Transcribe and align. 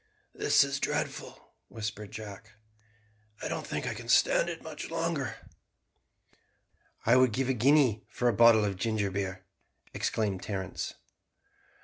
"This 0.33 0.63
is 0.63 0.79
dreadful," 0.79 1.51
whispered 1.67 2.09
Jack; 2.09 2.53
"I 3.39 3.47
don't 3.47 3.67
think 3.67 3.85
I 3.85 3.93
can 3.93 4.09
stand 4.09 4.49
it 4.49 4.63
much 4.63 4.89
longer." 4.89 5.35
"I 7.05 7.15
would 7.15 7.31
give 7.33 7.49
a 7.49 7.53
guinea 7.53 8.03
for 8.09 8.27
a 8.27 8.33
bottle 8.33 8.65
of 8.65 8.77
gingerbeer," 8.77 9.43
exclaimed 9.93 10.41
Terence. 10.41 10.95